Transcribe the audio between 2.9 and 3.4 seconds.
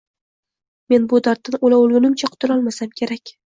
kerak